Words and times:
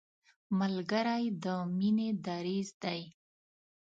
ملګری 0.59 1.25
د 1.43 1.45
مینې 1.77 2.09
دریځ 2.25 2.69
دی 2.83 3.01